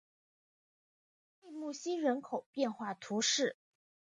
[1.41, 3.55] 利穆西人口变化图示